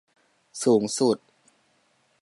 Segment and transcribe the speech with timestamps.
[0.63, 1.17] สูงสุด